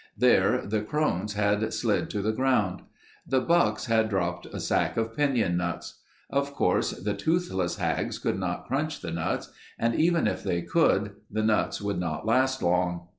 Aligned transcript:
There 0.17 0.65
the 0.65 0.81
crones 0.81 1.35
had 1.35 1.71
slid 1.71 2.09
to 2.09 2.23
the 2.23 2.31
ground. 2.31 2.81
The 3.27 3.39
bucks 3.39 3.85
had 3.85 4.09
dropped 4.09 4.47
a 4.47 4.59
sack 4.59 4.97
of 4.97 5.15
piñon 5.15 5.55
nuts. 5.57 5.99
Of 6.27 6.53
course, 6.55 6.89
the 6.89 7.13
toothless 7.13 7.75
hags 7.75 8.17
could 8.17 8.39
not 8.39 8.65
crunch 8.65 9.01
the 9.01 9.11
nuts 9.11 9.51
and 9.77 9.93
even 9.93 10.25
if 10.25 10.41
they 10.41 10.63
could, 10.63 11.17
the 11.29 11.43
nuts 11.43 11.83
would 11.83 11.99
not 11.99 12.25
last 12.25 12.63
long. 12.63 13.09